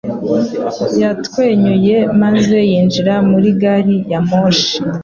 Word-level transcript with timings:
Yatwenyuye 1.01 1.97
maze 2.21 2.57
yinjira 2.69 3.13
muri 3.29 3.49
gari 3.61 3.95
ya 4.11 4.19
moshi. 4.27 4.75